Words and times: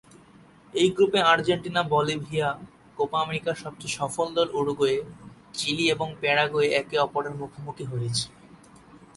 এই 0.73 0.89
গ্রুপে 0.95 1.19
Argentina, 1.31 1.81
Bolivia, 1.93 2.49
Copa 2.97 3.17
আমেরিকার 3.21 3.55
সবচেয়ে 3.63 3.95
সফল 3.99 4.27
দল 4.37 4.47
উরুগুয়ে, 4.59 4.97
চিলি 5.59 5.85
এবং 5.95 6.07
প্যারাগুয়ে 6.21 6.67
একে 6.79 6.95
অপরের 7.05 7.33
মুখোমুখি 7.41 7.85
হয়েছে। 7.91 8.25